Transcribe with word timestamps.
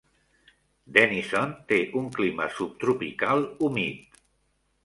Denison 0.97 1.53
té 1.73 1.79
un 2.01 2.09
clima 2.17 2.47
subtropical 2.61 3.47
humit. 3.69 4.21